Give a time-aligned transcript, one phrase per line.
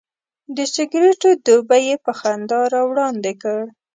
[0.55, 3.61] د سګرټو ډبی یې په خندا راوړاندې کړ.